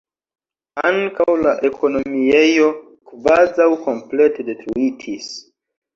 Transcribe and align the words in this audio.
Ankaŭ 0.91 1.27
la 1.41 1.51
ekonomiejo 1.69 2.71
kvazaŭ 3.11 3.71
komplete 3.85 4.47
detruitis. 4.49 5.33